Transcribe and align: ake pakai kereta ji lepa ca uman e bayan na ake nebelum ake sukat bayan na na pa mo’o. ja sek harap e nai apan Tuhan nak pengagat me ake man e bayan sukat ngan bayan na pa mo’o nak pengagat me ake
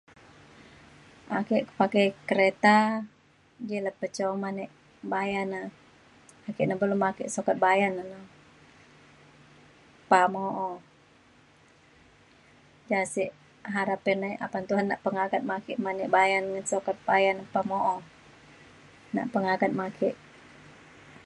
ake 1.39 1.57
pakai 1.79 2.05
kereta 2.29 2.77
ji 3.67 3.77
lepa 3.85 4.05
ca 4.15 4.23
uman 4.35 4.57
e 4.65 4.67
bayan 5.13 5.47
na 5.53 5.59
ake 6.49 6.61
nebelum 6.65 7.01
ake 7.09 7.23
sukat 7.35 7.57
bayan 7.65 7.93
na 7.97 8.03
na 8.11 8.19
pa 10.09 10.21
mo’o. 10.33 10.71
ja 12.89 12.99
sek 13.13 13.31
harap 13.75 14.01
e 14.11 14.13
nai 14.21 14.33
apan 14.45 14.63
Tuhan 14.69 14.87
nak 14.89 15.03
pengagat 15.05 15.43
me 15.47 15.53
ake 15.59 15.73
man 15.83 15.97
e 16.05 16.07
bayan 16.15 16.43
sukat 16.71 16.97
ngan 16.97 17.07
bayan 17.09 17.35
na 17.39 17.45
pa 17.53 17.61
mo’o 17.69 17.95
nak 19.15 19.27
pengagat 19.33 19.71
me 19.77 19.83
ake 19.89 20.09